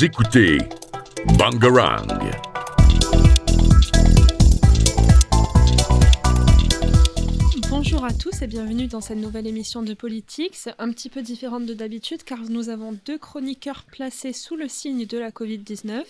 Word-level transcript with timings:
Écoutez 0.00 0.58
Bangarang. 1.38 2.06
Bonjour 7.68 8.04
à 8.04 8.12
tous 8.12 8.42
et 8.42 8.46
bienvenue 8.46 8.86
dans 8.86 9.00
cette 9.00 9.18
nouvelle 9.18 9.46
émission 9.46 9.82
de 9.82 9.94
Politics, 9.94 10.68
un 10.78 10.90
petit 10.92 11.08
peu 11.08 11.22
différente 11.22 11.66
de 11.66 11.74
d'habitude 11.74 12.22
car 12.22 12.38
nous 12.48 12.68
avons 12.68 12.96
deux 13.06 13.18
chroniqueurs 13.18 13.82
placés 13.90 14.32
sous 14.32 14.56
le 14.56 14.68
signe 14.68 15.04
de 15.04 15.18
la 15.18 15.30
Covid-19. 15.30 16.04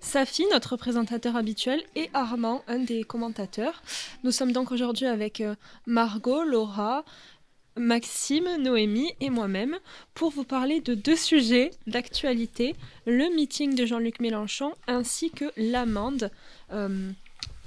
Safi, 0.00 0.44
notre 0.50 0.76
présentateur 0.76 1.36
habituel, 1.36 1.82
et 1.96 2.10
Armand, 2.12 2.62
un 2.66 2.80
des 2.80 3.04
commentateurs. 3.04 3.82
Nous 4.24 4.30
sommes 4.30 4.52
donc 4.52 4.72
aujourd'hui 4.72 5.06
avec 5.06 5.40
euh, 5.40 5.54
Margot, 5.86 6.44
Laura, 6.44 7.04
Maxime, 7.76 8.48
Noémie 8.58 9.12
et 9.20 9.30
moi-même 9.30 9.78
pour 10.14 10.30
vous 10.30 10.44
parler 10.44 10.80
de 10.80 10.94
deux 10.94 11.16
sujets 11.16 11.70
d'actualité, 11.86 12.74
le 13.06 13.34
meeting 13.34 13.74
de 13.74 13.86
Jean-Luc 13.86 14.20
Mélenchon 14.20 14.74
ainsi 14.86 15.30
que 15.30 15.46
l'amende 15.56 16.30
euh, 16.72 17.10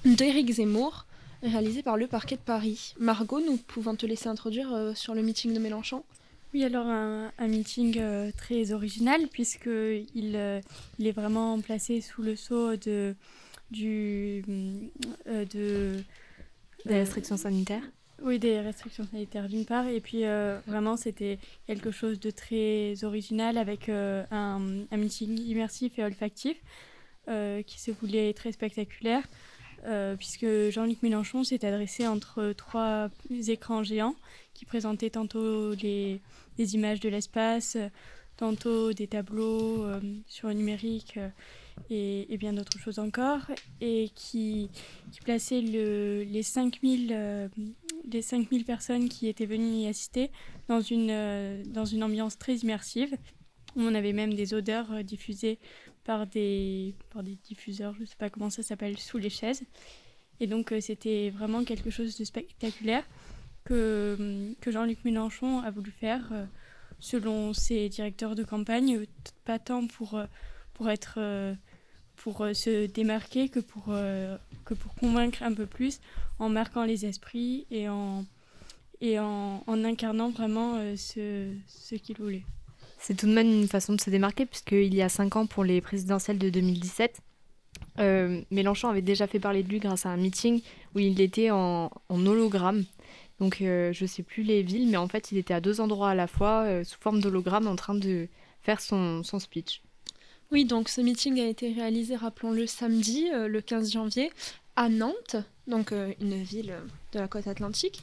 d'Éric 0.06 0.52
Zemmour 0.52 1.06
réalisée 1.42 1.84
par 1.84 1.98
le 1.98 2.08
parquet 2.08 2.36
de 2.36 2.42
Paris. 2.42 2.94
Margot, 3.00 3.40
nous 3.40 3.58
pouvons 3.58 3.96
te 3.96 4.06
laisser 4.06 4.28
introduire 4.28 4.74
euh, 4.74 4.94
sur 4.94 5.16
le 5.16 5.22
meeting 5.22 5.54
de 5.54 5.60
Mélenchon 5.60 6.04
oui, 6.54 6.64
alors 6.64 6.88
un, 6.88 7.32
meeting 7.50 7.98
euh, 8.00 8.32
très 8.38 8.72
original 8.72 9.28
puisqu'il 9.28 10.08
il 10.08 11.08
est 11.08 11.12
vraiment 11.12 11.60
placé 11.60 12.00
sous 12.00 12.22
le 12.22 12.38
sceau 12.38 12.78
de, 12.78 13.14
du, 13.72 14.42
de, 15.26 16.02
des 16.86 16.94
restrictions 16.94 17.36
sanitaires 17.36 17.84
oui, 18.26 18.40
des 18.40 18.60
restrictions 18.60 19.06
sanitaires 19.06 19.48
d'une 19.48 19.66
part, 19.66 19.88
et 19.88 20.02
puis 20.02 20.26
euh, 20.26 20.60
vraiment 20.66 20.98
c'était 20.98 21.38
quelque 21.68 21.92
chose 21.92 22.20
de 22.20 22.32
très 22.32 23.04
original 23.04 23.56
avec 23.56 23.88
euh, 23.88 24.24
un, 24.32 24.60
un, 24.92 24.98
meeting 24.98 25.40
immersif 25.40 26.00
et 26.00 26.04
olfactif 26.04 26.58
euh, 27.28 27.62
qui 27.62 27.80
se 27.80 27.92
voulait 27.92 28.34
très 28.34 28.52
spectaculaire, 28.52 29.24
puisque 30.18 30.48
Jean-Luc 30.72 31.04
Mélenchon 31.04 31.44
s'est 31.44 31.64
adressé 31.64 32.08
entre 32.08 32.54
trois 32.54 33.10
écrans 33.48 33.84
géants 33.84 34.16
qui 34.56 34.66
présentaient 34.66 35.12
tantôt 35.12 35.76
les, 35.76 36.20
images 36.58 37.00
de 37.00 37.10
l'espace, 37.10 37.78
tantôt 38.36 38.94
des 38.94 39.06
tableaux 39.06 39.86
sur 40.26 40.48
le 40.48 40.56
numérique 40.56 41.20
et, 41.90 42.38
bien 42.38 42.54
d'autres 42.54 42.80
choses 42.80 43.00
encore, 43.00 43.52
et 43.82 44.10
qui, 44.16 44.70
qui 45.12 45.22
plaçait 45.22 45.62
le, 45.62 46.24
les, 46.24 46.44
5000, 46.44 47.12
euh, 47.12 47.48
les 48.12 48.22
5000 48.22 48.66
personnes 48.66 49.10
qui 49.10 49.28
étaient 49.28 49.46
venues 49.46 49.84
y 49.84 49.88
assister 49.88 50.32
dans 50.68 50.82
une, 50.82 51.10
euh, 51.12 51.64
dans 51.66 51.86
une 51.86 52.04
ambiance 52.04 52.38
très 52.38 52.56
immersive. 52.58 53.16
On 53.76 53.94
avait 53.94 54.14
même 54.14 54.34
des 54.34 54.54
odeurs 54.54 54.92
euh, 54.92 55.04
diffusées 55.04 55.60
par 56.04 56.28
des, 56.28 56.94
par 57.12 57.24
des 57.24 57.36
diffuseurs, 57.36 57.94
je 57.96 58.02
ne 58.02 58.06
sais 58.06 58.16
pas 58.18 58.30
comment 58.30 58.50
ça 58.50 58.64
s'appelle, 58.64 58.98
sous 58.98 59.18
les 59.18 59.30
chaises. 59.30 59.64
Et 60.40 60.48
donc 60.48 60.74
c'était 60.82 61.30
vraiment 61.32 61.64
quelque 61.64 61.90
chose 61.90 62.18
de 62.18 62.24
spectaculaire 62.26 63.04
que, 63.64 64.54
que 64.62 64.70
Jean-Luc 64.70 65.04
Mélenchon 65.04 65.62
a 65.62 65.72
voulu 65.72 65.90
faire 65.92 66.32
selon 67.00 67.54
ses 67.54 67.90
directeurs 67.90 68.36
de 68.36 68.44
campagne, 68.44 69.06
pas 69.46 69.58
tant 69.58 69.88
pour, 69.88 70.22
pour 70.74 70.90
être 70.90 71.18
pour 72.16 72.42
euh, 72.42 72.54
se 72.54 72.88
démarquer 72.88 73.50
que 73.50 73.60
pour, 73.60 73.86
euh, 73.90 74.38
que 74.66 74.74
pour 74.74 74.94
convaincre 74.96 75.44
un 75.44 75.54
peu 75.54 75.66
plus 75.66 76.00
en 76.40 76.50
marquant 76.50 76.84
les 76.84 77.06
esprits 77.06 77.66
et 77.72 77.88
en, 77.88 78.26
et 79.02 79.20
en, 79.20 79.62
incarnant 79.68 80.30
vraiment 80.30 80.76
euh, 80.76 80.96
ce, 80.98 81.52
ce 81.68 81.96
qu'il 81.96 82.18
voulait. 82.18 82.44
C'est 82.98 83.16
tout 83.16 83.28
de 83.28 83.34
même 83.34 83.48
une 83.48 83.68
façon 83.68 83.94
de 83.94 84.02
se 84.02 84.10
démarquer 84.10 84.46
puisqu'il 84.46 84.94
y 84.94 85.02
a 85.02 85.10
cinq 85.10 85.36
ans 85.36 85.46
pour 85.46 85.64
les 85.64 85.80
présidentielles 85.82 86.40
de 86.40 86.50
2017, 86.50 87.22
Mélenchon 88.52 88.90
avait 88.90 89.02
déjà 89.02 89.28
fait 89.28 89.40
parler 89.40 89.64
de 89.64 89.70
lui 89.70 89.80
grâce 89.80 90.06
à 90.06 90.10
un 90.10 90.18
meeting 90.18 90.62
où 90.94 91.00
il 91.00 91.22
était 91.22 91.52
en, 91.52 91.92
en 92.10 92.26
hologramme. 92.26 92.84
Donc 93.40 93.58
je 93.60 94.02
ne 94.02 94.08
sais 94.08 94.24
plus 94.24 94.44
les 94.44 94.64
villes, 94.64 94.90
mais 94.90 94.98
en 94.98 95.08
fait 95.08 95.32
il 95.32 95.38
était 95.38 95.54
à 95.54 95.62
deux 95.62 95.80
endroits 95.82 96.10
à 96.10 96.16
la 96.16 96.28
fois 96.28 96.84
sous 96.84 97.00
forme 97.00 97.22
d'hologramme 97.22 97.68
en 97.68 97.76
train 97.76 97.96
de 97.96 98.28
faire 98.62 98.82
son, 98.82 99.24
son 99.24 99.40
speech. 99.40 99.82
Oui, 100.52 100.66
donc 100.66 100.90
ce 100.90 101.02
meeting 101.02 101.40
a 101.40 101.48
été 101.48 101.74
réalisé, 101.74 102.16
rappelons-le, 102.16 102.68
samedi, 102.68 103.30
euh, 103.34 103.48
le 103.48 103.62
15 103.62 103.92
janvier, 103.92 104.32
à 104.76 104.90
Nantes, 104.90 105.38
donc 105.68 105.92
euh, 105.92 106.14
une 106.22 106.42
ville 106.44 106.72
euh, 106.72 106.82
de 107.14 107.20
la 107.20 107.28
côte 107.28 107.48
atlantique. 107.48 108.02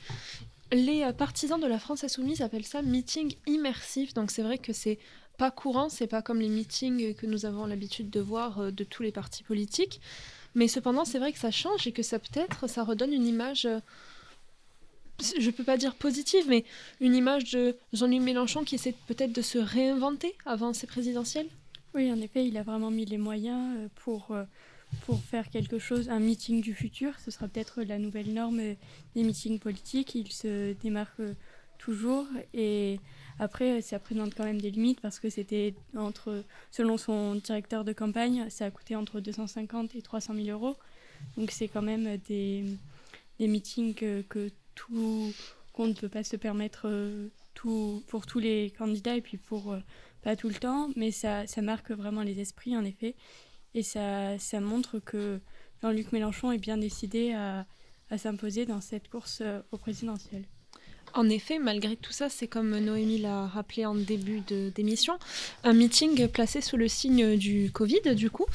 Les 0.73 1.05
partisans 1.13 1.61
de 1.61 1.67
la 1.67 1.79
France 1.79 2.03
insoumise 2.03 2.41
appellent 2.41 2.67
ça 2.67 2.81
meeting 2.81 3.35
immersif, 3.47 4.15
donc 4.15 4.31
c'est 4.31 4.43
vrai 4.43 4.57
que 4.59 4.73
c'est 4.73 4.99
pas 5.37 5.51
courant, 5.51 5.91
c'est 5.91 6.07
pas 6.07 6.23
comme 6.23 6.41
les 6.41 6.49
meetings 6.49 7.15
que 7.15 7.27
nous 7.27 7.45
avons 7.45 7.67
l'habitude 7.67 8.09
de 8.09 8.21
voir 8.21 8.73
de 8.73 8.85
tous 8.85 9.03
les 9.03 9.13
partis 9.13 9.43
politiques, 9.43 10.01
mais 10.55 10.69
cependant 10.69 11.05
c'est 11.05 11.19
vrai 11.19 11.31
que 11.33 11.39
ça 11.39 11.51
change 11.51 11.87
et 11.87 11.93
que 11.93 12.03
ça 12.03 12.19
peut-être 12.19 12.71
ça 12.71 12.85
redonne 12.85 13.13
une 13.13 13.27
image 13.27 13.69
je 15.39 15.51
peux 15.51 15.65
pas 15.65 15.77
dire 15.77 15.95
positive, 15.95 16.45
mais 16.49 16.65
une 17.01 17.15
image 17.15 17.51
de 17.53 17.77
Jean-Luc 17.93 18.23
Mélenchon 18.23 18.65
qui 18.65 18.77
essaie 18.77 18.95
peut-être 19.07 19.33
de 19.33 19.43
se 19.43 19.59
réinventer 19.59 20.35
avant 20.47 20.73
ses 20.73 20.87
présidentielles? 20.87 21.49
Oui, 21.95 22.11
en 22.11 22.21
effet, 22.21 22.47
il 22.47 22.57
a 22.57 22.63
vraiment 22.63 22.91
mis 22.91 23.05
les 23.05 23.19
moyens 23.19 23.77
euh, 23.77 23.89
pour, 23.97 24.31
euh, 24.31 24.45
pour 25.05 25.21
faire 25.21 25.51
quelque 25.51 25.79
chose, 25.79 26.09
un 26.09 26.21
meeting 26.21 26.63
du 26.63 26.75
futur. 26.75 27.19
Ce 27.21 27.31
sera 27.31 27.49
peut-être 27.49 27.83
la 27.83 27.99
nouvelle 27.99 28.33
norme 28.33 28.61
des 29.15 29.23
meetings 29.23 29.59
politiques. 29.59 30.15
Il 30.15 30.33
se 30.33 30.73
démarque 30.75 31.21
toujours 31.79 32.27
et 32.55 33.01
après, 33.39 33.81
ça 33.83 33.99
présente 33.99 34.35
quand 34.35 34.45
même 34.45 34.61
des 34.61 34.71
limites 34.71 35.01
parce 35.01 35.19
que 35.19 35.29
c'était 35.29 35.75
entre, 35.97 36.45
selon 36.71 36.97
son 36.97 37.35
directeur 37.37 37.85
de 37.85 37.93
campagne, 37.93 38.49
ça 38.51 38.67
a 38.67 38.71
coûté 38.71 38.95
entre 38.95 39.21
250 39.21 39.97
et 39.97 40.03
300 40.03 40.35
000 40.35 40.49
euros. 40.49 40.77
Donc 41.37 41.51
c'est 41.51 41.69
quand 41.69 41.83
même 41.83 42.19
des, 42.29 42.65
des 43.39 43.49
meetings 43.49 43.95
que, 43.95 44.51
tout 44.75 45.33
qu'on 45.73 45.87
ne 45.89 45.93
peut 45.93 46.09
pas 46.09 46.25
se 46.25 46.37
permettre 46.37 46.87
euh, 46.87 47.29
tout, 47.55 48.03
pour 48.09 48.27
tous 48.27 48.39
les 48.39 48.73
candidats 48.77 49.17
et 49.17 49.21
puis 49.21 49.37
pour 49.37 49.77
pas 50.23 50.37
tout 50.37 50.49
le 50.49 50.55
temps, 50.55 50.89
mais 50.97 51.11
ça, 51.11 51.45
marque 51.63 51.91
vraiment 51.91 52.23
les 52.23 52.41
esprits 52.41 52.77
en 52.77 52.85
effet. 52.85 53.15
Et 53.75 53.83
ça, 53.83 54.39
ça 54.39 54.61
montre 54.61 54.99
que 54.99 55.41
Jean-Luc 55.83 56.13
Mélenchon 56.13 56.53
est 56.53 56.59
bien 56.59 56.77
décidé 56.77 57.33
à, 57.33 57.67
à 58.11 58.19
s'imposer 58.19 58.67
dans 58.67 58.81
cette 58.81 59.09
course 59.09 59.41
euh, 59.41 59.61
au 59.73 59.79
présidentiel. 59.79 60.45
En 61.15 61.29
effet, 61.29 61.59
malgré 61.59 61.97
tout 61.97 62.13
ça, 62.13 62.29
c'est 62.29 62.47
comme 62.47 62.79
Noémie 62.79 63.19
l'a 63.19 63.47
rappelé 63.47 63.85
en 63.85 63.95
début 63.95 64.41
d'émission, 64.75 65.19
un 65.63 65.75
meeting 65.75 66.27
placé 66.29 66.61
sous 66.63 66.77
le 66.77 66.89
signe 66.89 67.37
du 67.37 67.71
Covid, 67.71 68.15
du 68.15 68.31
coup. 68.31 68.47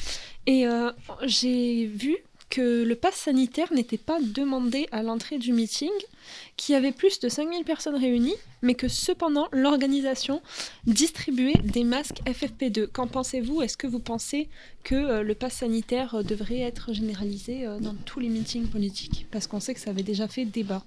Et 0.46 0.66
euh, 0.66 0.90
j'ai 1.24 1.86
vu 1.86 2.16
que 2.50 2.82
le 2.82 2.94
pass 2.94 3.14
sanitaire 3.14 3.72
n'était 3.72 3.98
pas 3.98 4.18
demandé 4.20 4.88
à 4.90 5.02
l'entrée 5.02 5.38
du 5.38 5.52
meeting, 5.52 5.90
qu'il 6.56 6.72
y 6.72 6.76
avait 6.76 6.92
plus 6.92 7.20
de 7.20 7.28
5000 7.28 7.64
personnes 7.64 7.96
réunies, 7.96 8.36
mais 8.62 8.74
que 8.74 8.88
cependant 8.88 9.48
l'organisation 9.52 10.42
distribuait 10.86 11.58
des 11.62 11.84
masques 11.84 12.20
FFP2. 12.26 12.86
Qu'en 12.88 13.06
pensez-vous? 13.06 13.62
Est-ce 13.62 13.76
que 13.76 13.86
vous 13.86 14.00
pensez 14.00 14.48
que 14.82 14.94
euh, 14.94 15.22
le 15.22 15.34
pass 15.34 15.54
sanitaire 15.54 16.14
euh, 16.16 16.22
devrait 16.22 16.60
être 16.60 16.92
généralisé 16.92 17.66
euh, 17.66 17.78
dans 17.78 17.94
tous 17.94 18.20
les 18.20 18.28
meetings 18.28 18.66
politiques? 18.66 19.26
Parce 19.30 19.46
qu'on 19.46 19.60
sait 19.60 19.74
que 19.74 19.80
ça 19.80 19.90
avait 19.90 20.02
déjà 20.02 20.28
fait 20.28 20.44
débat. 20.44 20.84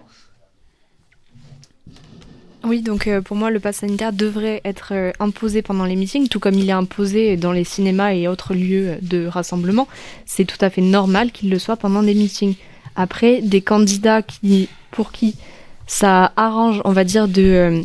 Oui, 2.64 2.82
donc 2.82 3.08
euh, 3.08 3.22
pour 3.22 3.36
moi, 3.36 3.50
le 3.50 3.60
pass 3.60 3.78
sanitaire 3.78 4.14
devrait 4.14 4.62
être 4.66 4.90
euh, 4.92 5.12
imposé 5.20 5.64
pendant 5.64 5.86
les 5.86 5.96
meetings, 5.96 6.28
tout 6.28 6.40
comme 6.40 6.54
il 6.54 6.70
est 6.70 6.74
imposé 6.74 7.36
dans 7.36 7.52
les 7.52 7.64
cinémas 7.64 8.14
et 8.14 8.28
autres 8.28 8.54
lieux 8.54 8.98
de 9.02 9.26
rassemblement. 9.26 9.88
C'est 10.28 10.46
tout 10.46 10.58
à 10.62 10.70
fait 10.70 10.82
normal 10.82 11.32
qu'il 11.32 11.50
le 11.50 11.58
soit 11.58 11.76
pendant 11.76 12.04
des 12.04 12.14
meetings. 12.14 12.56
Après, 12.96 13.42
des 13.42 13.62
candidats 13.62 14.22
qui, 14.22 14.70
pour 14.92 15.12
qui 15.12 15.36
ça 15.88 16.34
arrange, 16.36 16.82
on 16.86 16.92
va 16.92 17.04
dire, 17.04 17.28
de, 17.28 17.84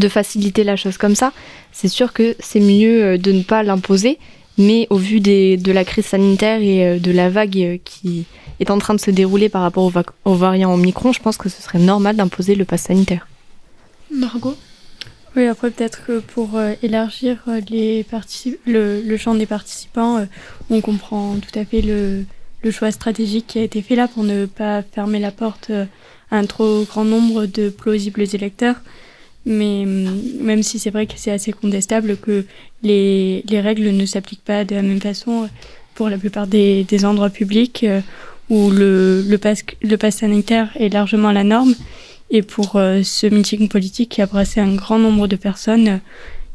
euh, 0.00 0.08
faciliter 0.08 0.64
la 0.64 0.76
chose 0.76 0.96
comme 0.96 1.14
ça, 1.14 1.32
c'est 1.72 1.88
sûr 1.88 2.14
que 2.14 2.36
c'est 2.40 2.60
mieux 2.60 3.18
de 3.18 3.32
ne 3.32 3.42
pas 3.42 3.62
l'imposer. 3.62 4.18
Mais 4.56 4.86
au 4.90 4.96
vu 4.96 5.20
de 5.20 5.72
la 5.72 5.84
crise 5.84 6.06
sanitaire 6.06 6.60
et 6.60 6.98
de 6.98 7.12
la 7.12 7.30
vague 7.30 7.80
qui 7.84 8.26
est 8.58 8.70
en 8.70 8.78
train 8.78 8.94
de 8.94 9.00
se 9.00 9.10
dérouler 9.10 9.48
par 9.48 9.62
rapport 9.62 9.84
aux, 9.84 9.92
aux 10.24 10.34
variants 10.34 10.74
Omicron, 10.74 11.12
je 11.12 11.20
pense 11.20 11.38
que 11.38 11.48
ce 11.48 11.62
serait 11.62 11.78
normal 11.78 12.16
d'imposer 12.16 12.54
le 12.54 12.66
pass 12.66 12.82
sanitaire. 12.82 13.26
Margot 14.12 14.56
Oui, 15.36 15.46
après 15.46 15.70
peut-être 15.70 16.04
que 16.04 16.18
pour 16.18 16.56
euh, 16.56 16.74
élargir 16.82 17.38
euh, 17.48 17.60
les 17.68 18.04
le, 18.66 19.00
le, 19.00 19.16
champ 19.16 19.34
des 19.34 19.46
participants, 19.46 20.18
euh, 20.18 20.24
on 20.68 20.80
comprend 20.80 21.36
tout 21.36 21.56
à 21.58 21.64
fait 21.64 21.80
le, 21.80 22.24
le, 22.62 22.70
choix 22.70 22.90
stratégique 22.90 23.46
qui 23.46 23.58
a 23.60 23.62
été 23.62 23.82
fait 23.82 23.94
là 23.94 24.08
pour 24.08 24.24
ne 24.24 24.46
pas 24.46 24.82
fermer 24.82 25.20
la 25.20 25.30
porte 25.30 25.70
à 25.70 26.36
un 26.36 26.44
trop 26.46 26.84
grand 26.84 27.04
nombre 27.04 27.46
de 27.46 27.68
plausibles 27.68 28.24
électeurs. 28.34 28.76
Mais 29.46 29.84
mm, 29.86 30.40
même 30.40 30.62
si 30.62 30.78
c'est 30.78 30.90
vrai 30.90 31.06
que 31.06 31.14
c'est 31.16 31.30
assez 31.30 31.52
contestable 31.52 32.16
que 32.16 32.44
les, 32.82 33.44
les, 33.48 33.60
règles 33.60 33.90
ne 33.90 34.06
s'appliquent 34.06 34.44
pas 34.44 34.64
de 34.64 34.74
la 34.74 34.82
même 34.82 35.00
façon 35.00 35.48
pour 35.94 36.08
la 36.08 36.18
plupart 36.18 36.48
des, 36.48 36.82
des 36.84 37.04
endroits 37.04 37.30
publics 37.30 37.86
où 38.48 38.70
le, 38.70 39.22
le, 39.22 39.38
pass, 39.38 39.62
le 39.82 39.96
pass 39.96 40.16
sanitaire 40.16 40.70
est 40.74 40.88
largement 40.88 41.30
la 41.30 41.44
norme 41.44 41.74
et 42.30 42.42
pour 42.42 42.76
euh, 42.76 43.02
ce 43.02 43.26
meeting 43.26 43.68
politique 43.68 44.10
qui 44.10 44.22
a 44.22 44.26
brassé 44.26 44.60
un 44.60 44.74
grand 44.74 44.98
nombre 44.98 45.26
de 45.26 45.36
personnes, 45.36 46.00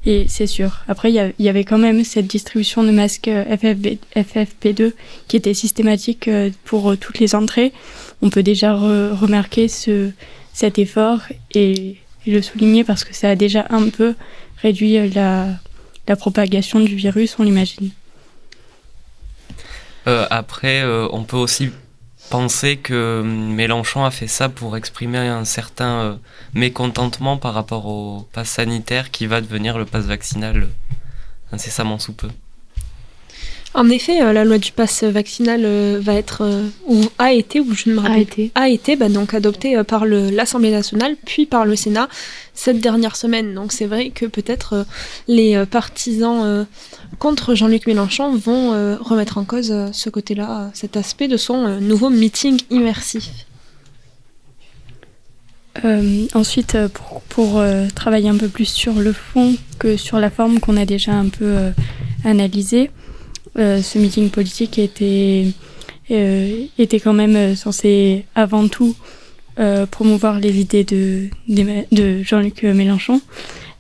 Et 0.08 0.26
c'est 0.28 0.48
sûr. 0.48 0.84
Après, 0.88 1.12
il 1.12 1.34
y, 1.40 1.50
avait 1.50 1.64
quand 1.64 1.80
même 1.80 2.04
cette 2.04 2.28
distribution 2.28 2.84
de 2.84 2.92
masques 2.92 3.28
FFP, 3.28 3.98
FFP2 4.16 4.94
qui 5.28 5.36
était 5.36 5.56
systématique 5.56 6.30
pour 6.64 6.96
toutes 6.96 7.20
les 7.20 7.34
entrées. 7.34 7.74
On 8.22 8.30
peut 8.30 8.44
déjà 8.44 8.76
remarquer 8.76 9.68
ce, 9.68 10.12
cet 10.56 10.80
effort 10.80 11.20
et, 11.54 11.98
le 12.28 12.42
souligner 12.42 12.84
parce 12.84 13.04
que 13.04 13.14
ça 13.14 13.30
a 13.30 13.36
déjà 13.36 13.68
un 13.70 13.90
peu 13.90 14.16
réduit 14.64 15.10
la, 15.10 15.60
propagation 16.18 16.80
du 16.80 16.96
virus, 16.96 17.36
on 17.38 17.44
l'imagine. 17.44 17.92
Euh, 20.08 20.26
après, 20.32 20.82
euh, 20.82 21.08
on 21.12 21.24
peut 21.24 21.38
aussi 21.38 21.70
penser 22.30 22.78
que 22.78 23.22
Mélenchon 23.24 24.06
a 24.06 24.12
fait 24.12 24.28
ça 24.28 24.50
pour 24.50 24.78
exprimer 24.78 25.18
un 25.18 25.46
certain 25.46 26.00
euh, 26.00 26.16
mécontentement 26.54 27.38
par 27.38 27.54
rapport 27.54 27.86
au 27.86 28.28
pass 28.34 28.50
sanitaire 28.50 29.12
qui 29.12 29.28
va 29.28 29.42
devenir 29.42 29.78
le 29.78 29.86
pass 29.86 30.06
vaccinal 30.06 30.68
incessamment 31.52 32.00
sous 32.00 32.14
peu. 32.14 32.30
En 33.76 33.90
effet, 33.90 34.22
euh, 34.22 34.32
la 34.32 34.46
loi 34.46 34.58
du 34.58 34.72
pass 34.72 35.04
vaccinal 35.04 35.64
euh, 35.66 36.00
va 36.02 36.14
être 36.14 36.44
euh, 36.44 36.70
ou 36.88 37.02
a 37.18 37.34
été 37.34 37.60
ou 37.60 37.74
je 37.74 37.90
ne 37.90 37.96
me 37.96 38.00
rappelle 38.00 38.20
a 38.20 38.22
été, 38.22 38.52
a 38.56 38.70
été 38.70 38.96
bah, 38.96 39.10
donc 39.10 39.34
adoptée 39.34 39.84
par 39.84 40.06
l'Assemblée 40.06 40.72
nationale 40.72 41.18
puis 41.26 41.46
par 41.46 41.66
le 41.66 41.76
Sénat 41.76 42.08
cette 42.54 42.80
dernière 42.80 43.18
semaine. 43.18 43.54
Donc 43.54 43.74
c'est 43.74 43.86
vrai 43.86 44.12
que 44.12 44.26
peut-être 44.28 44.86
les 45.28 45.62
partisans 45.66 46.66
contre 47.20 47.54
Jean-Luc 47.54 47.86
Mélenchon 47.86 48.34
vont 48.38 48.70
remettre 49.02 49.38
en 49.38 49.44
cause 49.44 49.74
ce 49.92 50.10
côté-là, 50.10 50.72
cet 50.74 50.96
aspect 50.96 51.28
de 51.28 51.36
son 51.36 51.82
nouveau 51.82 52.10
meeting 52.10 52.62
immersif. 52.70 53.30
ensuite, 56.34 56.78
pour, 56.94 57.22
pour 57.24 57.64
travailler 57.94 58.30
un 58.30 58.38
peu 58.38 58.48
plus 58.48 58.70
sur 58.70 58.94
le 58.94 59.12
fond 59.12 59.56
que 59.80 59.98
sur 59.98 60.20
la 60.20 60.30
forme 60.30 60.62
qu'on 60.62 60.78
a 60.78 60.86
déjà 60.86 61.12
un 61.12 61.28
peu 61.28 61.58
analysé, 62.24 62.90
euh, 62.90 63.05
ce 63.56 63.98
meeting 63.98 64.30
politique 64.30 64.78
était, 64.78 65.48
euh, 66.12 66.66
était 66.78 67.00
quand 67.00 67.14
même 67.14 67.36
euh, 67.36 67.56
censé 67.56 68.26
avant 68.36 68.68
tout 68.68 68.96
promouvoir 69.90 70.42
les 70.42 70.60
idées 70.60 70.84
de, 70.84 71.30
Jean-Luc 72.24 72.64
Mélenchon. 72.64 73.22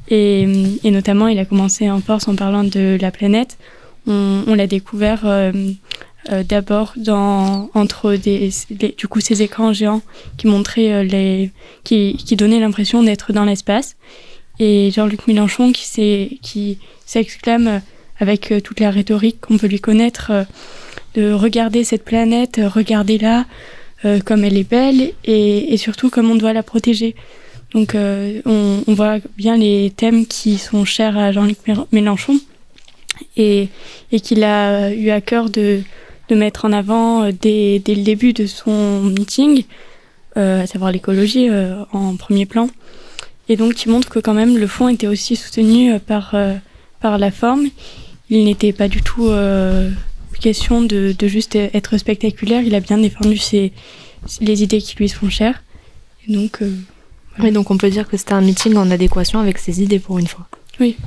Et, 0.08 0.48
notamment, 0.86 1.28
il 1.28 1.38
a 1.38 1.44
commencé 1.44 1.92
en 1.92 2.00
force 2.00 2.30
en 2.30 2.36
parlant 2.38 2.64
de 2.64 2.98
la 3.02 3.12
planète. 3.12 3.58
On, 4.08 4.56
l'a 4.56 4.68
découvert 4.68 5.26
d'abord 6.48 6.94
dans 6.96 7.70
entre 7.74 8.16
des, 8.16 8.52
du 8.98 9.10
coup 9.10 9.20
ces 9.20 9.42
écrans 9.42 9.74
géants 9.74 10.02
qui 10.38 10.48
montraient 10.48 11.04
les 11.04 11.52
qui, 11.84 12.16
qui 12.16 12.38
donnaient 12.38 12.62
l'impression 12.62 13.04
d'être 13.04 13.34
dans 13.34 13.44
l'espace 13.44 13.98
et 14.60 14.92
Jean-Luc 14.92 15.28
Mélenchon 15.28 15.74
qui 15.74 16.78
s'exclame 17.06 17.82
avec 18.20 18.52
euh, 18.52 18.60
toute 18.60 18.80
la 18.80 18.92
rhétorique 18.92 19.42
qu'on 19.42 19.58
peut 19.58 19.68
lui 19.68 19.80
connaître, 19.80 20.32
euh, 20.32 20.44
de 21.16 21.32
regarder 21.32 21.84
cette 21.84 22.04
planète, 22.04 22.60
euh, 22.60 22.68
regarder 22.68 23.18
là 23.18 23.46
comme 24.24 24.44
elle 24.44 24.56
est 24.56 24.70
belle 24.70 25.14
et, 25.24 25.78
surtout 25.78 26.12
comme 26.12 26.30
on 26.30 26.36
doit 26.36 26.54
la 26.54 26.62
protéger. 26.62 27.16
Donc 27.74 27.96
on, 27.96 28.84
voit 28.86 29.18
bien 29.36 29.58
les 29.58 29.92
thèmes 29.98 30.28
qui 30.28 30.60
sont 30.60 30.86
chers 30.86 31.18
à 31.18 31.32
Jean-Luc 31.32 31.58
Mélenchon 31.92 32.40
et, 33.36 33.70
qu'il 34.22 34.44
a 34.44 34.94
eu 34.94 35.10
à 35.10 35.22
cœur 35.22 35.50
de, 35.50 35.82
mettre 36.30 36.66
en 36.66 36.72
avant 36.72 37.32
dès, 37.32 37.80
dès, 37.80 37.96
le 37.96 38.04
début 38.04 38.34
de 38.34 38.46
son 38.46 39.02
meeting, 39.02 39.64
à 40.36 40.68
savoir 40.68 40.92
l'écologie 40.92 41.50
en 41.92 42.16
premier 42.16 42.46
plan. 42.46 42.70
Et 43.50 43.56
donc 43.56 43.74
qui 43.74 43.90
montre 43.90 44.10
que 44.10 44.20
quand 44.20 44.36
même 44.36 44.56
le 44.56 44.68
fond 44.68 44.88
était 44.88 45.08
aussi 45.08 45.36
soutenu 45.36 46.00
par, 46.00 46.36
par 47.00 47.18
la 47.18 47.32
forme 47.32 47.70
il 48.30 48.46
n'était 48.46 48.74
pas 48.74 48.88
du 48.88 49.02
tout 49.02 49.28
euh, 49.28 49.92
question 50.40 50.82
de, 50.82 51.16
de, 51.18 51.28
juste 51.28 51.56
être 51.56 51.98
spectaculaire. 51.98 52.62
Il 52.64 52.76
a 52.76 52.80
bien 52.80 52.98
défendu 52.98 53.38
ses, 53.38 53.72
les 54.42 54.64
idées 54.64 54.82
qui 54.82 54.96
lui 54.98 55.10
sont 55.10 55.30
chères. 55.30 55.64
Et 56.28 56.34
donc, 56.34 56.62
euh, 56.62 56.72
oui, 57.40 57.52
donc 57.52 57.70
on 57.70 57.78
peut 57.78 57.90
dire 57.90 58.08
que 58.08 58.18
c'était 58.18 58.34
un 58.34 58.42
meeting 58.42 58.76
en 58.78 58.90
adéquation 58.92 59.40
avec 59.40 59.58
ses 59.58 59.82
idées 59.82 60.00
pour 60.00 60.18
une 60.18 60.28
fois. 60.28 60.48
Oui, 60.80 60.98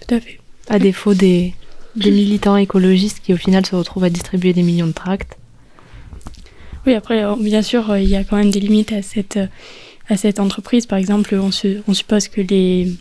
tout 0.00 0.14
à 0.14 0.20
fait. 0.20 0.40
À 0.68 0.78
défaut 0.78 1.14
des, 1.14 1.54
des 1.96 2.10
militants 2.10 2.56
écologistes 2.56 3.20
qui 3.22 3.32
au 3.32 3.36
final 3.36 3.64
se 3.64 3.76
retrouvent 3.76 4.04
à 4.04 4.10
distribuer 4.10 4.52
des 4.52 4.62
millions 4.62 4.86
de 4.86 4.92
tracts. 4.92 5.36
Oui, 6.86 6.94
après, 6.94 7.24
euh, 7.24 7.36
bien 7.36 7.62
sûr, 7.62 7.96
il 7.96 8.08
y 8.08 8.16
a 8.16 8.24
quand 8.24 8.36
même 8.36 8.50
des 8.50 8.60
limites 8.60 8.92
à 8.92 9.02
cette, 9.02 9.38
à 10.08 10.16
cette 10.16 10.40
entreprise. 10.40 10.86
Par 10.86 10.98
exemple, 10.98 11.34
on, 11.36 11.52
se, 11.52 11.82
on 11.86 11.94
suppose 11.94 12.26
que 12.28 12.40
les, 12.40 12.92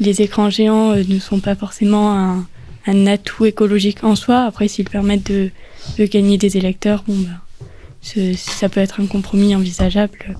les 0.00 0.22
écrans 0.22 0.48
géants 0.48 0.94
ne 0.94 1.18
sont 1.18 1.40
pas 1.40 1.54
forcément 1.54 2.12
un, 2.12 2.46
un 2.86 3.06
atout 3.06 3.46
écologique 3.46 4.04
en 4.04 4.16
soi. 4.16 4.44
Après, 4.44 4.68
s'ils 4.68 4.88
permettent 4.88 5.30
de, 5.30 5.50
de, 5.98 6.04
gagner 6.06 6.38
des 6.38 6.56
électeurs, 6.56 7.04
bon, 7.06 7.16
bah, 7.16 8.20
ça 8.36 8.68
peut 8.68 8.80
être 8.80 9.00
un 9.00 9.06
compromis 9.06 9.54
envisageable. 9.54 10.36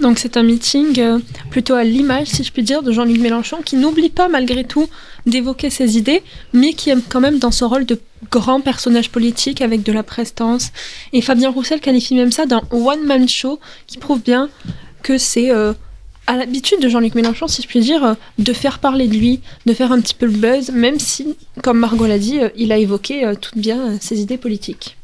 Donc 0.00 0.20
c'est 0.20 0.36
un 0.36 0.44
meeting 0.44 1.00
euh, 1.00 1.18
plutôt 1.50 1.74
à 1.74 1.82
l'image, 1.82 2.28
si 2.28 2.44
je 2.44 2.52
puis 2.52 2.62
dire, 2.62 2.82
de 2.82 2.92
Jean-Luc 2.92 3.18
Mélenchon, 3.18 3.58
qui 3.64 3.76
n'oublie 3.76 4.10
pas 4.10 4.28
malgré 4.28 4.62
tout 4.62 4.88
d'évoquer 5.26 5.70
ses 5.70 5.98
idées, 5.98 6.22
mais 6.52 6.72
qui 6.72 6.90
est 6.90 7.08
quand 7.08 7.20
même 7.20 7.40
dans 7.40 7.50
son 7.50 7.68
rôle 7.68 7.84
de 7.84 8.00
grand 8.30 8.60
personnage 8.60 9.10
politique 9.10 9.60
avec 9.60 9.82
de 9.82 9.90
la 9.90 10.04
prestance. 10.04 10.70
Et 11.12 11.20
Fabien 11.20 11.50
Roussel 11.50 11.80
qualifie 11.80 12.14
même 12.14 12.30
ça 12.30 12.46
d'un 12.46 12.62
one-man 12.70 13.28
show, 13.28 13.58
qui 13.86 13.98
prouve 13.98 14.22
bien 14.22 14.48
que 15.02 15.18
c'est... 15.18 15.50
Euh, 15.50 15.72
à 16.28 16.36
l'habitude 16.36 16.80
de 16.80 16.90
Jean-Luc 16.90 17.14
Mélenchon, 17.14 17.48
si 17.48 17.62
je 17.62 17.66
puis 17.66 17.80
dire, 17.80 18.04
euh, 18.04 18.14
de 18.38 18.52
faire 18.52 18.80
parler 18.80 19.08
de 19.08 19.16
lui, 19.16 19.40
de 19.64 19.72
faire 19.72 19.92
un 19.92 20.00
petit 20.00 20.14
peu 20.14 20.26
le 20.26 20.32
buzz, 20.32 20.70
même 20.70 21.00
si, 21.00 21.34
comme 21.62 21.78
Margot 21.78 22.06
l'a 22.06 22.18
dit, 22.18 22.38
euh, 22.38 22.50
il 22.54 22.70
a 22.70 22.76
évoqué 22.76 23.24
euh, 23.24 23.34
tout 23.34 23.58
bien 23.58 23.96
ses 23.98 24.20
idées 24.20 24.36
politiques. 24.36 24.98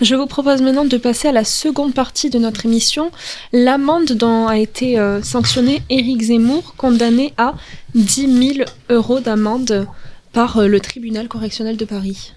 Je 0.00 0.14
vous 0.14 0.26
propose 0.26 0.62
maintenant 0.62 0.86
de 0.86 0.96
passer 0.96 1.28
à 1.28 1.32
la 1.32 1.44
seconde 1.44 1.92
partie 1.92 2.30
de 2.30 2.38
notre 2.38 2.64
émission, 2.64 3.10
l'amende 3.52 4.12
dont 4.12 4.46
a 4.46 4.58
été 4.58 4.98
sanctionné 5.22 5.80
Éric 5.88 6.20
Zemmour, 6.20 6.74
condamné 6.76 7.32
à 7.38 7.54
10 7.94 8.54
000 8.56 8.68
euros 8.90 9.20
d'amende 9.20 9.86
par 10.34 10.68
le 10.68 10.80
tribunal 10.80 11.28
correctionnel 11.28 11.78
de 11.78 11.86
Paris. 11.86 12.34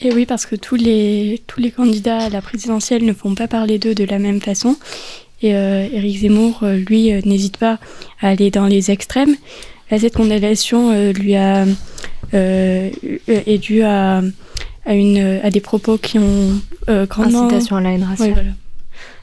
Et 0.00 0.10
oui, 0.10 0.24
parce 0.24 0.46
que 0.46 0.56
tous 0.56 0.76
les, 0.76 1.42
tous 1.46 1.60
les 1.60 1.70
candidats 1.70 2.18
à 2.18 2.28
la 2.30 2.40
présidentielle 2.40 3.04
ne 3.04 3.12
font 3.12 3.34
pas 3.34 3.46
parler 3.46 3.78
d'eux 3.78 3.94
de 3.94 4.04
la 4.04 4.18
même 4.18 4.40
façon. 4.40 4.76
Et 5.42 5.54
euh, 5.54 5.86
Éric 5.92 6.20
Zemmour, 6.20 6.60
euh, 6.62 6.76
lui, 6.76 7.12
euh, 7.12 7.20
n'hésite 7.24 7.58
pas 7.58 7.78
à 8.20 8.28
aller 8.28 8.50
dans 8.50 8.66
les 8.66 8.90
extrêmes. 8.90 9.36
Là, 9.90 9.98
cette 9.98 10.14
condamnation 10.14 11.12
lui 11.12 11.36
a 11.36 11.64
est 12.32 13.58
due 13.58 13.82
à, 13.82 14.20
à, 14.84 14.94
une, 14.94 15.40
à 15.44 15.50
des 15.50 15.60
propos 15.60 15.96
qui 15.96 16.18
ont 16.18 16.60
grandement... 16.88 17.44
Incitation 17.46 17.76
à 17.76 17.80
la 17.82 17.92
haine 17.92 18.02
raciale. 18.02 18.32
voilà. 18.32 18.50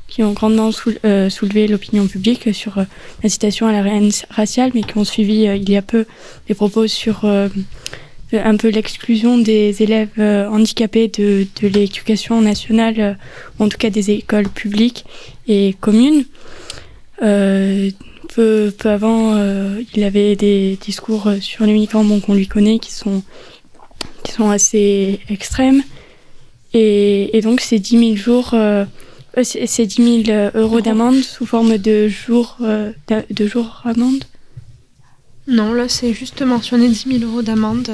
Qui 0.08 0.24
ont 0.24 0.32
grandement 0.32 0.72
soulevé 0.72 1.68
l'opinion 1.68 2.08
publique 2.08 2.54
sur 2.54 2.78
l'incitation 3.22 3.68
à 3.68 3.74
la 3.74 3.86
haine 3.94 4.12
raciale, 4.30 4.72
mais 4.74 4.84
qui 4.84 4.98
ont 4.98 5.04
suivi 5.04 5.44
il 5.44 5.70
y 5.70 5.76
a 5.76 5.82
peu 5.82 6.06
des 6.48 6.54
propos 6.54 6.88
sur 6.88 7.26
un 8.40 8.58
peu 8.58 8.70
l'exclusion 8.70 9.38
des 9.38 9.84
élèves 9.84 10.10
euh, 10.18 10.48
handicapés 10.48 11.08
de, 11.08 11.46
de 11.62 11.68
l'éducation 11.68 12.42
nationale, 12.42 12.96
euh, 13.00 13.14
en 13.60 13.70
tout 13.70 13.78
cas 13.78 13.90
des 13.90 14.12
écoles 14.12 14.50
publiques 14.50 15.06
et 15.48 15.76
communes. 15.80 16.26
Euh, 17.22 17.90
peu, 18.34 18.74
peu 18.76 18.90
avant, 18.90 19.38
il 19.94 20.04
avait 20.04 20.36
des 20.36 20.76
discours 20.82 21.30
sur 21.40 21.68
migrants 21.68 22.04
bon, 22.04 22.20
qu'on 22.20 22.34
lui 22.34 22.48
connaît 22.48 22.80
qui 22.80 22.92
sont, 22.92 23.22
qui 24.24 24.32
sont 24.32 24.50
assez 24.50 25.20
extrêmes. 25.30 25.84
Et, 26.74 27.38
et 27.38 27.42
donc 27.42 27.62
ces 27.62 27.78
10 27.78 28.16
000 28.16 28.16
jours, 28.16 28.56
ces 29.44 29.86
10 29.86 30.24
000 30.26 30.50
euros 30.56 30.82
d'amende 30.82 31.22
sous 31.22 31.46
forme 31.46 31.78
de 31.78 32.08
jours, 32.08 32.58
de 32.60 33.48
jours 33.48 33.84
amende? 33.86 34.24
Non, 35.48 35.72
là 35.72 35.88
c'est 35.88 36.14
juste 36.14 36.42
mentionné 36.42 36.90
10 36.90 37.20
000 37.20 37.32
euros 37.32 37.44
d'amende 37.44 37.92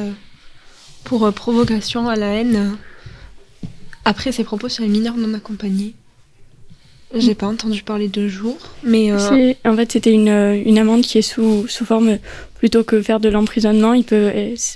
pour 1.09 1.25
euh, 1.25 1.31
provocation 1.31 2.07
à 2.07 2.15
la 2.15 2.27
haine 2.27 2.55
euh, 2.55 3.67
après 4.05 4.31
ses 4.31 4.43
propos 4.43 4.69
sur 4.69 4.83
les 4.83 4.89
mineurs 4.89 5.17
non 5.17 5.33
accompagnés. 5.33 5.95
J'ai 7.15 7.33
pas 7.33 7.47
entendu 7.47 7.81
parler 7.81 8.07
de 8.07 8.27
jours, 8.27 8.59
mais 8.83 9.11
euh, 9.11 9.53
en 9.65 9.75
fait 9.75 9.91
c'était 9.91 10.13
une, 10.13 10.27
une, 10.27 10.77
amende 10.77 11.01
qui 11.01 11.17
est 11.17 11.23
sous, 11.23 11.67
sous 11.67 11.83
forme 11.83 12.19
plutôt 12.59 12.83
que 12.83 13.01
faire 13.01 13.19
de 13.19 13.29
l'emprisonnement, 13.29 13.93
il 13.93 14.03
peut 14.03 14.31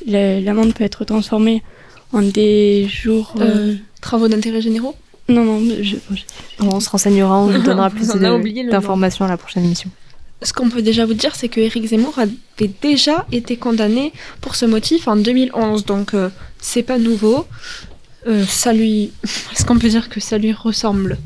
l'amende 0.07 0.73
peut 0.73 0.83
être 0.83 1.05
transformée 1.05 1.61
en 2.11 2.23
des 2.23 2.87
jours 2.89 3.35
travaux 4.01 4.27
d'intérêt 4.27 4.61
généraux? 4.61 4.95
Non 5.29 5.43
non, 5.43 5.61
on 6.61 6.79
se 6.79 6.89
renseignera, 6.89 7.37
on 7.37 7.51
vous 7.51 7.61
donnera 7.63 7.91
plus 7.91 8.07
d'informations 8.07 9.25
à 9.25 9.27
la 9.27 9.37
prochaine 9.37 9.65
émission 9.65 9.91
ce 10.43 10.53
qu'on 10.53 10.69
peut 10.69 10.81
déjà 10.81 11.05
vous 11.05 11.13
dire, 11.13 11.35
c'est 11.35 11.49
que 11.49 11.59
Eric 11.59 11.85
Zemmour 11.85 12.17
avait 12.19 12.71
déjà 12.81 13.25
été 13.31 13.57
condamné 13.57 14.13
pour 14.41 14.55
ce 14.55 14.65
motif 14.65 15.07
en 15.07 15.15
2011, 15.15 15.85
donc 15.85 16.13
euh, 16.13 16.29
c'est 16.59 16.83
pas 16.83 16.97
nouveau. 16.97 17.45
Euh, 18.27 18.45
ça 18.45 18.73
lui, 18.73 19.11
est-ce 19.23 19.65
qu'on 19.65 19.79
peut 19.79 19.89
dire 19.89 20.09
que 20.09 20.19
ça 20.19 20.37
lui 20.37 20.53
ressemble? 20.53 21.17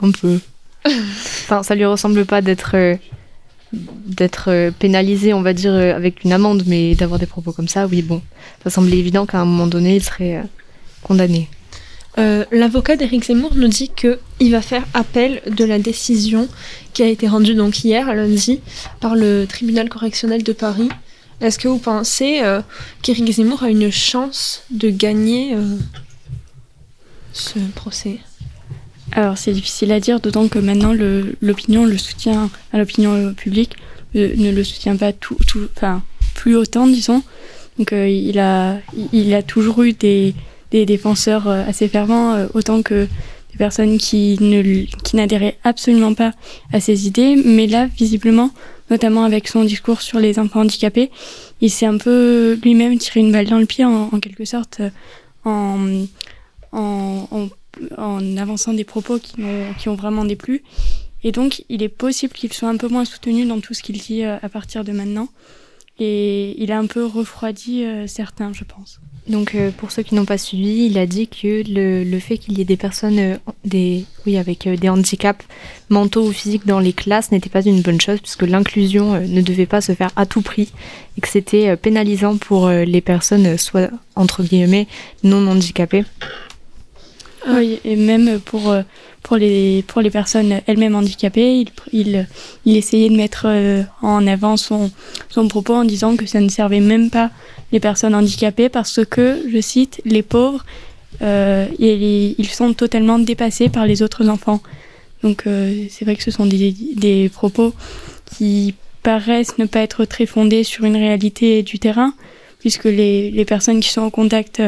Un 0.00 0.10
peu. 0.10 0.38
enfin, 0.86 1.62
ça 1.62 1.74
lui 1.74 1.84
ressemble 1.84 2.24
pas 2.24 2.42
d'être 2.42 2.72
euh, 2.74 2.96
d'être 3.72 4.70
pénalisé, 4.78 5.34
on 5.34 5.42
va 5.42 5.52
dire, 5.52 5.74
avec 5.74 6.24
une 6.24 6.32
amende, 6.32 6.62
mais 6.66 6.94
d'avoir 6.94 7.18
des 7.18 7.26
propos 7.26 7.52
comme 7.52 7.68
ça, 7.68 7.86
oui, 7.86 8.00
bon, 8.00 8.22
ça 8.62 8.70
semblait 8.70 8.96
évident 8.96 9.26
qu'à 9.26 9.40
un 9.40 9.44
moment 9.44 9.66
donné, 9.66 9.96
il 9.96 10.04
serait 10.04 10.44
condamné. 11.02 11.48
L'avocat 12.16 12.96
d'Éric 12.96 13.24
Zemmour 13.24 13.54
nous 13.56 13.68
dit 13.68 13.90
qu'il 13.90 14.50
va 14.50 14.62
faire 14.62 14.84
appel 14.94 15.42
de 15.50 15.64
la 15.64 15.78
décision 15.78 16.48
qui 16.94 17.02
a 17.02 17.08
été 17.08 17.28
rendue 17.28 17.54
donc 17.54 17.84
hier, 17.84 18.14
lundi, 18.14 18.60
par 19.00 19.14
le 19.14 19.46
tribunal 19.46 19.88
correctionnel 19.88 20.42
de 20.42 20.52
Paris. 20.52 20.88
Est-ce 21.42 21.58
que 21.58 21.68
vous 21.68 21.78
pensez 21.78 22.40
qu'Éric 23.02 23.30
Zemmour 23.32 23.62
a 23.62 23.68
une 23.68 23.90
chance 23.90 24.62
de 24.70 24.88
gagner 24.88 25.56
ce 27.32 27.58
procès? 27.74 28.20
Alors 29.12 29.38
c'est 29.38 29.52
difficile 29.52 29.92
à 29.92 30.00
dire, 30.00 30.20
d'autant 30.20 30.48
que 30.48 30.58
maintenant 30.58 30.92
l'opinion, 31.40 31.84
le, 31.84 31.98
soutien 31.98 32.50
à 32.72 32.78
l'opinion 32.78 33.34
publique 33.34 33.76
euh, 34.16 34.34
ne 34.36 34.50
le 34.50 34.64
soutient 34.64 34.96
pas 34.96 35.12
tout, 35.12 35.36
tout, 35.46 35.68
enfin 35.76 36.02
plus 36.34 36.56
autant, 36.56 36.86
disons. 36.86 37.22
Donc 37.78 37.92
euh, 37.92 38.08
il, 38.08 38.38
a, 38.38 38.78
il 39.12 39.34
a 39.34 39.42
toujours 39.42 39.82
eu 39.82 39.92
des, 39.92 40.34
des 40.70 40.86
défenseurs 40.86 41.48
euh, 41.48 41.64
assez 41.66 41.88
fervents, 41.88 42.46
autant 42.54 42.82
que 42.82 43.06
des 43.50 43.58
personnes 43.58 43.98
qui 43.98 44.36
ne 44.40 44.84
qui 45.02 45.16
n'adhéraient 45.16 45.58
absolument 45.64 46.14
pas 46.14 46.32
à 46.72 46.80
ses 46.80 47.06
idées. 47.06 47.36
Mais 47.36 47.66
là, 47.66 47.86
visiblement, 47.86 48.50
notamment 48.90 49.24
avec 49.24 49.48
son 49.48 49.64
discours 49.64 50.02
sur 50.02 50.18
les 50.18 50.38
enfants 50.38 50.60
handicapés, 50.60 51.10
il 51.60 51.70
s'est 51.70 51.86
un 51.86 51.98
peu 51.98 52.58
lui-même 52.62 52.98
tiré 52.98 53.20
une 53.20 53.32
balle 53.32 53.46
dans 53.46 53.58
le 53.58 53.66
pied 53.66 53.84
en, 53.84 54.10
en 54.12 54.20
quelque 54.20 54.44
sorte, 54.44 54.80
en, 55.44 56.04
en, 56.72 57.28
en 57.30 57.48
en 57.98 58.36
avançant 58.38 58.72
des 58.72 58.84
propos 58.84 59.18
qui, 59.18 59.34
qui 59.78 59.90
ont 59.90 59.96
vraiment 59.96 60.24
déplu. 60.24 60.62
Et 61.22 61.32
donc, 61.32 61.62
il 61.68 61.82
est 61.82 61.88
possible 61.90 62.32
qu'il 62.32 62.52
soit 62.52 62.68
un 62.68 62.76
peu 62.76 62.88
moins 62.88 63.04
soutenu 63.04 63.44
dans 63.46 63.60
tout 63.60 63.74
ce 63.74 63.82
qu'il 63.82 63.98
dit 63.98 64.22
euh, 64.22 64.36
à 64.42 64.48
partir 64.48 64.84
de 64.84 64.92
maintenant. 64.92 65.28
Et 65.98 66.54
il 66.62 66.72
a 66.72 66.78
un 66.78 66.86
peu 66.86 67.04
refroidi 67.04 67.84
euh, 67.84 68.06
certains, 68.06 68.52
je 68.52 68.64
pense. 68.64 69.00
Donc, 69.28 69.54
euh, 69.54 69.70
pour 69.70 69.90
ceux 69.90 70.02
qui 70.02 70.14
n'ont 70.14 70.24
pas 70.24 70.38
suivi, 70.38 70.86
il 70.86 70.98
a 70.98 71.06
dit 71.06 71.28
que 71.28 71.62
le, 71.68 72.18
fait 72.20 72.38
qu'il 72.38 72.58
y 72.58 72.60
ait 72.60 72.64
des 72.64 72.76
personnes 72.76 73.38
des, 73.64 74.04
oui, 74.24 74.36
avec 74.38 74.68
des 74.68 74.88
handicaps 74.88 75.44
mentaux 75.88 76.26
ou 76.26 76.32
physiques 76.32 76.66
dans 76.66 76.78
les 76.78 76.92
classes 76.92 77.32
n'était 77.32 77.50
pas 77.50 77.62
une 77.62 77.82
bonne 77.82 78.00
chose, 78.00 78.20
puisque 78.20 78.42
l'inclusion 78.42 79.20
ne 79.20 79.40
devait 79.40 79.66
pas 79.66 79.80
se 79.80 79.92
faire 79.92 80.10
à 80.16 80.26
tout 80.26 80.42
prix, 80.42 80.72
et 81.18 81.20
que 81.20 81.28
c'était 81.28 81.76
pénalisant 81.76 82.36
pour 82.36 82.68
les 82.68 83.00
personnes, 83.00 83.58
soit 83.58 83.90
entre 84.14 84.42
guillemets, 84.42 84.86
non 85.24 85.46
handicapées. 85.48 86.04
Oui, 87.48 87.78
et 87.84 87.96
même 87.96 88.40
pour, 88.40 88.70
euh, 88.70 88.82
pour, 89.22 89.36
les, 89.36 89.84
pour 89.86 90.02
les 90.02 90.10
personnes 90.10 90.60
elles-mêmes 90.66 90.94
handicapées, 90.94 91.60
il, 91.60 91.68
il, 91.92 92.26
il, 92.64 92.76
essayait 92.76 93.08
de 93.08 93.16
mettre 93.16 93.46
euh, 93.46 93.82
en 94.02 94.26
avant 94.26 94.56
son, 94.56 94.90
son 95.28 95.48
propos 95.48 95.74
en 95.74 95.84
disant 95.84 96.16
que 96.16 96.26
ça 96.26 96.40
ne 96.40 96.48
servait 96.48 96.80
même 96.80 97.10
pas 97.10 97.30
les 97.72 97.80
personnes 97.80 98.14
handicapées 98.14 98.68
parce 98.68 99.04
que, 99.04 99.42
je 99.52 99.60
cite, 99.60 100.00
les 100.04 100.22
pauvres, 100.22 100.64
euh, 101.22 101.66
ils 101.78 102.48
sont 102.48 102.72
totalement 102.74 103.18
dépassés 103.18 103.68
par 103.68 103.86
les 103.86 104.02
autres 104.02 104.28
enfants. 104.28 104.60
Donc 105.22 105.46
euh, 105.46 105.86
c'est 105.90 106.04
vrai 106.04 106.16
que 106.16 106.22
ce 106.22 106.30
sont 106.30 106.46
des, 106.46 106.74
des 106.94 107.28
propos 107.28 107.74
qui 108.36 108.74
paraissent 109.02 109.58
ne 109.58 109.66
pas 109.66 109.80
être 109.80 110.04
très 110.04 110.26
fondés 110.26 110.64
sur 110.64 110.84
une 110.84 110.96
réalité 110.96 111.62
du 111.62 111.78
terrain, 111.78 112.12
puisque 112.58 112.84
les, 112.84 113.30
les 113.30 113.44
personnes 113.44 113.80
qui 113.80 113.88
sont 113.88 114.02
en 114.02 114.10
contact 114.10 114.62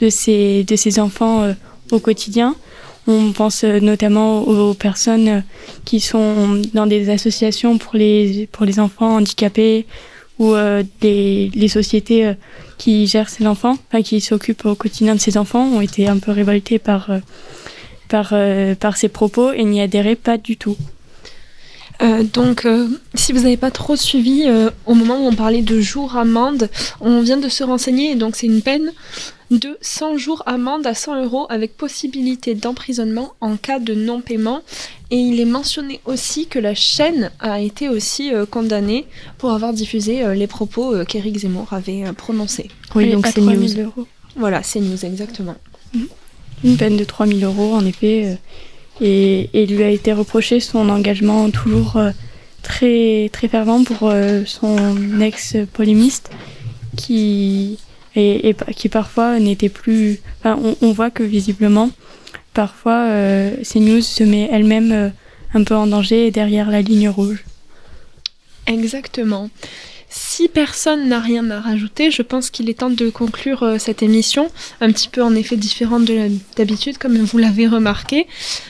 de 0.00 0.08
ces, 0.08 0.64
de 0.64 0.76
ces 0.76 0.98
enfants 0.98 1.54
au 1.92 2.00
quotidien. 2.00 2.56
On 3.06 3.32
pense 3.32 3.64
euh, 3.64 3.80
notamment 3.80 4.42
aux 4.42 4.74
personnes 4.74 5.42
qui 5.84 6.00
sont 6.00 6.62
dans 6.72 6.86
des 6.86 7.10
associations 7.10 7.78
pour 7.78 7.94
les, 7.94 8.48
pour 8.52 8.64
les 8.64 8.78
enfants 8.78 9.16
handicapés 9.16 9.86
ou 10.38 10.54
euh, 10.54 10.82
des, 11.00 11.50
les 11.54 11.68
sociétés 11.68 12.26
euh, 12.26 12.34
qui 12.78 13.06
gèrent 13.06 13.28
ces 13.28 13.46
enfants, 13.46 13.76
enfin 13.88 14.02
qui 14.02 14.20
s'occupent 14.20 14.66
au 14.66 14.74
quotidien 14.74 15.14
de 15.14 15.20
ces 15.20 15.36
enfants, 15.36 15.64
ont 15.64 15.80
été 15.80 16.08
un 16.08 16.18
peu 16.18 16.30
révoltées 16.30 16.78
par, 16.78 17.10
par, 18.08 18.34
par 18.78 18.96
ces 18.96 19.08
propos 19.08 19.52
et 19.52 19.64
n'y 19.64 19.80
adhéraient 19.80 20.16
pas 20.16 20.36
du 20.36 20.56
tout. 20.56 20.76
donc, 22.34 22.66
si 23.14 23.32
vous 23.32 23.42
n'avez 23.42 23.56
pas 23.56 23.70
trop 23.70 23.94
suivi, 23.94 24.46
au 24.86 24.94
moment 24.94 25.24
où 25.24 25.28
on 25.28 25.34
parlait 25.34 25.62
de 25.62 25.80
jours 25.80 26.16
amende, 26.16 26.68
on 27.00 27.20
vient 27.20 27.36
de 27.36 27.48
se 27.48 27.62
renseigner, 27.62 28.16
donc 28.16 28.34
c'est 28.34 28.48
une 28.48 28.62
peine 28.62 28.90
de 29.52 29.76
100 29.82 30.16
jours 30.16 30.42
amende 30.46 30.86
à 30.86 30.94
100 30.94 31.24
euros 31.24 31.46
avec 31.50 31.76
possibilité 31.76 32.54
d'emprisonnement 32.54 33.34
en 33.40 33.56
cas 33.56 33.78
de 33.78 33.94
non-paiement. 33.94 34.62
Et 35.10 35.16
il 35.16 35.40
est 35.40 35.46
mentionné 35.46 36.00
aussi 36.06 36.46
que 36.46 36.58
la 36.58 36.74
chaîne 36.74 37.30
a 37.38 37.60
été 37.60 37.88
aussi 37.88 38.32
euh, 38.32 38.46
condamnée 38.46 39.06
pour 39.36 39.52
avoir 39.52 39.74
diffusé 39.74 40.24
euh, 40.24 40.34
les 40.34 40.46
propos 40.46 40.94
euh, 40.94 41.04
qu'Éric 41.04 41.38
Zemmour 41.38 41.72
avait 41.72 42.04
prononcés. 42.16 42.68
Oui, 42.94 43.12
donc 43.12 43.26
c'est 43.26 43.42
news. 43.42 43.78
Euros. 43.78 44.06
Voilà, 44.36 44.62
c'est 44.62 44.80
news, 44.80 45.04
exactement. 45.04 45.56
Mhm. 45.94 46.08
Une 46.64 46.76
peine 46.76 46.96
de 46.96 47.04
3000 47.04 47.44
euros, 47.44 47.74
en 47.74 47.84
effet. 47.84 48.38
et, 49.00 49.50
il 49.52 49.76
lui 49.76 49.82
a 49.82 49.90
été 49.90 50.12
reproché 50.12 50.60
son 50.60 50.88
engagement 50.88 51.50
toujours 51.50 52.00
très, 52.62 53.28
très 53.32 53.48
fervent 53.48 53.82
pour 53.82 54.12
son 54.46 55.20
ex-polémiste 55.20 56.30
qui 56.96 57.78
et, 58.16 58.54
qui 58.76 58.88
parfois 58.88 59.38
n'était 59.38 59.68
plus. 59.68 60.20
Enfin, 60.38 60.58
on, 60.80 60.92
voit 60.92 61.10
que 61.10 61.22
visiblement, 61.22 61.90
parfois, 62.54 63.04
euh, 63.06 63.56
CNews 63.62 64.02
se 64.02 64.24
met 64.24 64.48
elle-même 64.52 64.92
euh, 64.92 65.08
un 65.54 65.64
peu 65.64 65.74
en 65.74 65.86
danger 65.86 66.30
derrière 66.30 66.70
la 66.70 66.82
ligne 66.82 67.08
rouge. 67.08 67.44
Exactement. 68.66 69.50
Si 70.14 70.48
personne 70.48 71.08
n'a 71.08 71.20
rien 71.20 71.50
à 71.50 71.58
rajouter, 71.58 72.10
je 72.10 72.20
pense 72.20 72.50
qu'il 72.50 72.68
est 72.68 72.80
temps 72.80 72.90
de 72.90 73.08
conclure 73.08 73.62
euh, 73.62 73.78
cette 73.78 74.02
émission, 74.02 74.50
un 74.82 74.92
petit 74.92 75.08
peu 75.08 75.22
en 75.22 75.34
effet 75.34 75.56
différente 75.56 76.04
de 76.04 76.28
d'habitude, 76.54 76.98
comme 76.98 77.16
vous 77.16 77.38
l'avez 77.38 77.66
remarqué. 77.66 78.26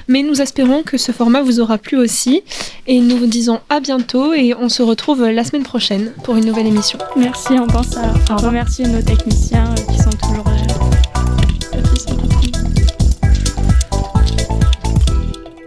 Mais 0.06 0.22
nous 0.22 0.40
espérons 0.40 0.84
que 0.84 0.96
ce 0.98 1.10
format 1.10 1.42
vous 1.42 1.58
aura 1.58 1.78
plu 1.78 1.98
aussi. 1.98 2.44
Et 2.86 3.00
nous 3.00 3.16
vous 3.16 3.26
disons 3.26 3.58
à 3.70 3.80
bientôt 3.80 4.32
et 4.32 4.54
on 4.54 4.68
se 4.68 4.84
retrouve 4.84 5.26
la 5.26 5.42
semaine 5.42 5.64
prochaine 5.64 6.12
pour 6.22 6.36
une 6.36 6.44
nouvelle 6.44 6.68
émission. 6.68 7.00
Merci, 7.16 7.54
on 7.54 7.66
pense 7.66 7.96
à, 7.96 8.36
remercier 8.36 8.86
nos 8.86 9.02
techniciens 9.02 9.68
euh, 9.68 9.92
qui 9.92 9.98
sont 10.00 10.10
toujours 10.10 10.44
là. 10.44 10.52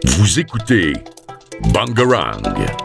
Vous 0.06 0.40
écoutez 0.40 0.94
Bangarang. 1.74 2.85